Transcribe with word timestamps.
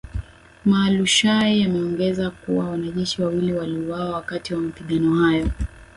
Mualushayi 0.65 1.63
ameongeza 1.63 2.29
kuwa 2.31 2.69
wanajeshi 2.69 3.21
wawili 3.21 3.53
waliuawa 3.53 4.09
wakati 4.15 4.53
wa 4.53 4.59
mapigano 4.61 5.15
hayo 5.23 5.51